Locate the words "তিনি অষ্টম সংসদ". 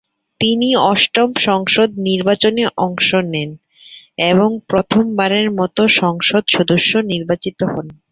0.41-1.89